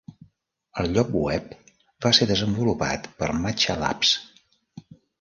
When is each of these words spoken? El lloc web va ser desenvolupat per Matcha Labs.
El 0.83 0.89
lloc 0.95 1.11
web 1.25 1.53
va 2.07 2.13
ser 2.21 2.29
desenvolupat 2.33 3.09
per 3.23 3.33
Matcha 3.45 3.81
Labs. 3.87 4.19